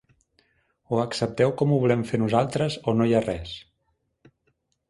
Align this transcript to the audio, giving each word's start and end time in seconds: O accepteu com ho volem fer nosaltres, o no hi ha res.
O 0.93 0.97
accepteu 1.05 1.53
com 1.59 1.75
ho 1.75 1.77
volem 1.83 2.01
fer 2.13 2.21
nosaltres, 2.23 2.79
o 2.93 2.97
no 2.97 3.11
hi 3.11 3.15
ha 3.19 3.25
res. 3.29 3.53